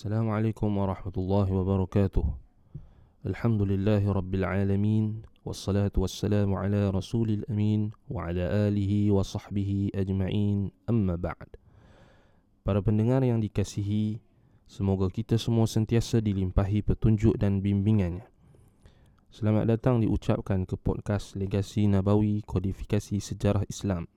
السلام 0.00 0.30
عليكم 0.30 0.78
ورحمة 0.78 1.12
الله 1.16 1.52
وبركاته 1.52 2.24
الحمد 3.26 3.62
لله 3.62 4.02
رب 4.08 4.32
العالمين 4.34 5.22
والصلاة 5.44 5.92
والسلام 5.92 6.48
على 6.54 6.90
رسول 6.90 7.30
الأمين 7.30 7.92
وعلى 8.08 8.44
آله 8.72 8.92
وصحبه 9.12 9.90
أجمعين 9.94 10.70
أما 10.88 11.20
بعد 11.20 11.60
Para 12.64 12.80
pendengar 12.80 13.20
yang 13.22 13.38
dikasihi, 13.38 14.18
semoga 14.66 15.12
kita 15.12 15.36
semua 15.38 15.70
sentiasa 15.70 16.18
dilimpahi 16.18 16.82
petunjuk 16.82 17.38
dan 17.38 17.62
bimbingannya. 17.62 18.26
Selamat 19.30 19.70
datang 19.70 20.02
diucapkan 20.02 20.64
ke 20.64 20.74
podcast 20.74 21.36
Legasi 21.36 21.86
Nabawi 21.86 22.42
Kodifikasi 22.42 23.22
Sejarah 23.22 23.62
Islam. 23.70 24.10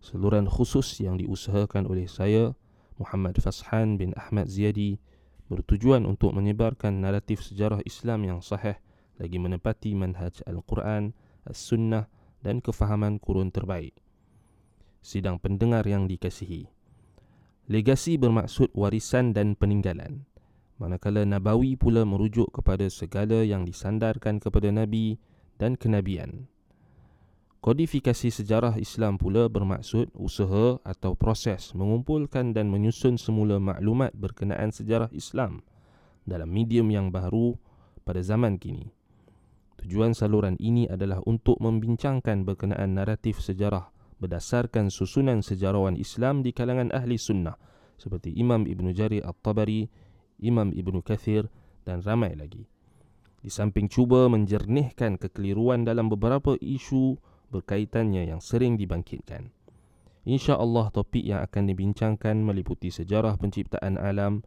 Seluruhan 0.00 0.48
khusus 0.48 1.02
yang 1.04 1.20
diusahakan 1.20 1.84
oleh 1.84 2.08
saya, 2.08 2.56
Muhammad 2.99 3.39
Fashan 3.39 3.95
bin 3.95 4.11
Ahmad 4.17 4.51
Ziyadi, 4.51 4.99
bertujuan 5.51 6.07
untuk 6.07 6.31
menyebarkan 6.31 7.03
naratif 7.03 7.43
sejarah 7.43 7.83
Islam 7.83 8.23
yang 8.27 8.39
sahih 8.39 8.79
lagi 9.19 9.37
menepati 9.37 9.93
manhaj 9.93 10.41
Al-Quran, 10.47 11.13
As-Sunnah 11.45 12.09
dan 12.41 12.63
kefahaman 12.63 13.21
kurun 13.21 13.53
terbaik. 13.53 13.93
Sidang 15.01 15.37
pendengar 15.37 15.85
yang 15.85 16.09
dikasihi, 16.09 16.69
Legasi 17.71 18.19
bermaksud 18.19 18.75
warisan 18.75 19.31
dan 19.31 19.55
peninggalan. 19.55 20.27
Manakala 20.75 21.23
Nabawi 21.23 21.79
pula 21.79 22.03
merujuk 22.03 22.51
kepada 22.51 22.89
segala 22.91 23.47
yang 23.47 23.63
disandarkan 23.63 24.43
kepada 24.43 24.73
Nabi 24.73 25.21
dan 25.55 25.79
kenabian. 25.79 26.51
Kodifikasi 27.61 28.33
sejarah 28.33 28.81
Islam 28.81 29.21
pula 29.21 29.45
bermaksud 29.45 30.17
usaha 30.17 30.81
atau 30.81 31.13
proses 31.13 31.77
mengumpulkan 31.77 32.57
dan 32.57 32.73
menyusun 32.73 33.21
semula 33.21 33.61
maklumat 33.61 34.17
berkenaan 34.17 34.73
sejarah 34.73 35.13
Islam 35.13 35.61
dalam 36.25 36.49
medium 36.49 36.89
yang 36.89 37.13
baru 37.13 37.53
pada 38.01 38.17
zaman 38.25 38.57
kini. 38.57 38.89
Tujuan 39.77 40.17
saluran 40.17 40.57
ini 40.57 40.89
adalah 40.89 41.21
untuk 41.29 41.61
membincangkan 41.61 42.49
berkenaan 42.49 42.97
naratif 42.97 43.37
sejarah 43.37 43.93
berdasarkan 44.17 44.89
susunan 44.89 45.45
sejarawan 45.45 45.93
Islam 46.01 46.41
di 46.41 46.57
kalangan 46.57 46.89
ahli 46.89 47.21
sunnah 47.21 47.61
seperti 47.93 48.33
Imam 48.41 48.65
Ibn 48.65 48.89
Jarir 48.89 49.21
At-Tabari, 49.21 49.85
Imam 50.41 50.73
Ibn 50.73 50.97
Kathir 51.05 51.45
dan 51.85 52.01
ramai 52.01 52.33
lagi. 52.33 52.65
Di 53.37 53.53
samping 53.53 53.85
cuba 53.85 54.25
menjernihkan 54.33 55.21
kekeliruan 55.21 55.85
dalam 55.85 56.09
beberapa 56.09 56.57
isu 56.57 57.21
berkaitannya 57.51 58.31
yang 58.31 58.39
sering 58.39 58.79
dibangkitkan. 58.79 59.51
Insya 60.23 60.55
Allah 60.55 60.87
topik 60.93 61.25
yang 61.25 61.41
akan 61.43 61.63
dibincangkan 61.67 62.39
meliputi 62.39 62.93
sejarah 62.93 63.35
penciptaan 63.41 63.97
alam, 63.97 64.45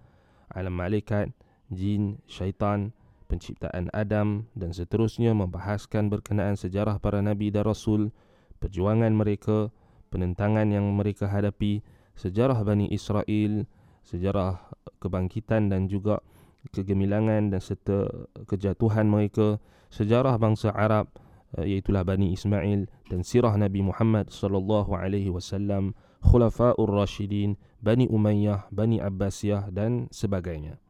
alam 0.49 0.75
malaikat, 0.75 1.35
jin, 1.69 2.23
syaitan, 2.31 2.95
penciptaan 3.27 3.91
Adam 3.91 4.47
dan 4.55 4.71
seterusnya 4.71 5.35
membahaskan 5.35 6.09
berkenaan 6.09 6.55
sejarah 6.55 7.03
para 7.03 7.19
nabi 7.19 7.51
dan 7.51 7.67
rasul, 7.67 8.15
perjuangan 8.63 9.11
mereka, 9.11 9.75
penentangan 10.15 10.71
yang 10.71 10.87
mereka 10.95 11.27
hadapi, 11.27 11.83
sejarah 12.15 12.63
Bani 12.63 12.87
Israel, 12.95 13.67
sejarah 14.07 14.63
kebangkitan 15.03 15.75
dan 15.75 15.91
juga 15.91 16.23
kegemilangan 16.71 17.51
dan 17.51 17.59
serta 17.59 18.31
kejatuhan 18.47 19.11
mereka, 19.11 19.59
sejarah 19.91 20.39
bangsa 20.39 20.71
Arab 20.71 21.11
eh, 21.59 21.77
iaitu 21.77 21.95
Bani 21.95 22.35
Ismail 22.35 22.87
dan 23.11 23.21
sirah 23.23 23.55
Nabi 23.55 23.83
Muhammad 23.83 24.31
sallallahu 24.31 24.95
alaihi 24.95 25.31
wasallam, 25.31 25.95
khulafaur 26.25 26.91
rasyidin, 26.91 27.59
Bani 27.85 28.09
Umayyah, 28.09 28.69
Bani 28.73 28.99
Abbasiyah 28.99 29.71
dan 29.71 30.09
sebagainya. 30.09 30.81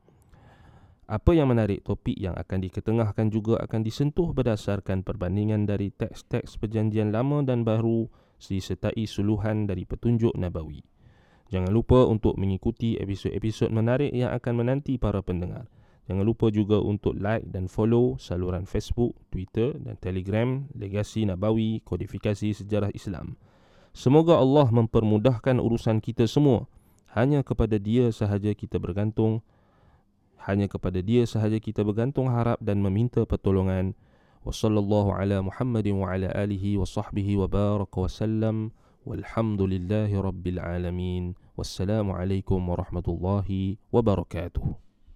Apa 1.04 1.36
yang 1.36 1.52
menarik 1.52 1.84
topik 1.84 2.16
yang 2.16 2.32
akan 2.32 2.64
diketengahkan 2.64 3.28
juga 3.28 3.60
akan 3.60 3.84
disentuh 3.84 4.32
berdasarkan 4.32 5.04
perbandingan 5.04 5.68
dari 5.68 5.92
teks-teks 5.92 6.56
perjanjian 6.56 7.12
lama 7.12 7.44
dan 7.44 7.60
baru 7.60 8.08
disertai 8.40 9.04
suluhan 9.04 9.68
dari 9.68 9.84
petunjuk 9.84 10.32
Nabawi. 10.32 10.80
Jangan 11.52 11.70
lupa 11.70 12.08
untuk 12.08 12.40
mengikuti 12.40 12.96
episod-episod 12.96 13.68
menarik 13.68 14.10
yang 14.16 14.32
akan 14.32 14.64
menanti 14.64 14.96
para 14.96 15.20
pendengar. 15.20 15.68
Jangan 16.04 16.24
lupa 16.24 16.52
juga 16.52 16.84
untuk 16.84 17.16
like 17.16 17.48
dan 17.48 17.64
follow 17.64 18.20
saluran 18.20 18.68
Facebook, 18.68 19.16
Twitter 19.32 19.72
dan 19.80 19.96
Telegram 19.96 20.68
Legasi 20.76 21.24
Nabawi 21.24 21.80
Kodifikasi 21.80 22.52
Sejarah 22.52 22.92
Islam. 22.92 23.40
Semoga 23.96 24.36
Allah 24.36 24.68
mempermudahkan 24.68 25.56
urusan 25.56 26.04
kita 26.04 26.28
semua. 26.28 26.68
Hanya 27.16 27.40
kepada 27.40 27.80
dia 27.80 28.12
sahaja 28.12 28.52
kita 28.52 28.76
bergantung. 28.76 29.40
Hanya 30.44 30.68
kepada 30.68 31.00
dia 31.00 31.24
sahaja 31.24 31.56
kita 31.56 31.80
bergantung 31.80 32.28
harap 32.28 32.60
dan 32.60 32.84
meminta 32.84 33.24
pertolongan. 33.24 33.96
Wassallallahu 34.44 35.16
ala 35.16 35.40
Muhammadin 35.40 36.04
wa 36.04 36.12
ala 36.12 36.28
alihi 36.36 36.76
wa 36.76 36.84
sahbihi 36.84 37.40
wa 37.40 37.48
baraka 37.48 37.96
wa 37.96 38.10
sallam. 38.12 38.56
Walhamdulillahi 39.08 40.20
rabbil 40.20 40.60
alamin. 40.60 41.32
Wassalamualaikum 41.56 42.60
warahmatullahi 42.60 43.80
wabarakatuh. 43.88 44.93